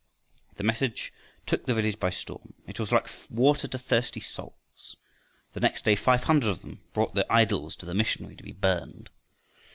[0.55, 1.13] The message
[1.45, 2.55] took the village by storm.
[2.65, 4.95] It was like water to thirsty souls.
[5.53, 8.51] The next day five hundred of them brought their idols to the missionary to be
[8.51, 9.11] burned.